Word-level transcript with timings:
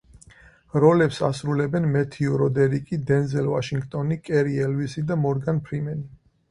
როლებს 0.83 1.19
ასრულებენ: 1.27 1.85
მეთიუ 1.97 2.39
როდერიკი, 2.43 3.01
დენზელ 3.13 3.53
ვაშინგტონი, 3.55 4.19
კერი 4.31 4.61
ელვისი 4.69 5.09
და 5.13 5.25
მორგან 5.29 5.67
ფრიმენი. 5.71 6.09